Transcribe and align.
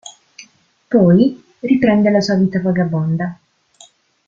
Poi 0.87 1.43
riprende 1.59 2.09
la 2.09 2.21
sua 2.21 2.33
vita 2.33 2.59
vagabonda. 2.59 3.37